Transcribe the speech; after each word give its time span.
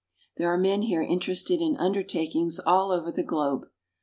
There 0.37 0.47
are 0.51 0.57
men 0.57 0.81
here 0.81 1.03
interested 1.03 1.61
in 1.61 1.77
under 1.77 2.01
takings 2.01 2.57
all 2.65 2.91
over 2.91 3.11
the 3.11 3.21
globe. 3.21 3.67